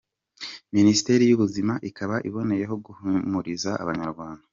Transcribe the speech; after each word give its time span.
Minisiteri 0.75 1.23
y’Ubuzima 1.25 1.73
ikaba 1.89 2.15
iboneyeho 2.29 2.75
guhumuriza 2.85 3.71
abanyarwanda 3.83 4.43